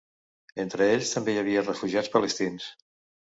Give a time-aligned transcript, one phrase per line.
[0.63, 2.67] Entre ells també hi havia refugiats palestins.